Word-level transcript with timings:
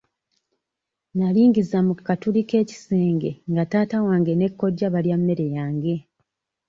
Nalingiza 1.17 1.77
mu 1.87 1.93
katuli 2.07 2.41
k'ekisenge 2.49 3.31
nga 3.51 3.63
taata 3.71 3.97
wange 4.07 4.33
ne 4.35 4.47
kojja 4.59 4.87
balya 4.93 5.13
emmere 5.19 5.45
yange. 5.55 5.95